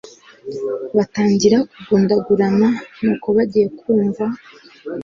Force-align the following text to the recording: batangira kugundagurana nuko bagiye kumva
batangira 0.95 1.57
kugundagurana 1.71 2.67
nuko 3.01 3.27
bagiye 3.37 3.67
kumva 3.79 4.25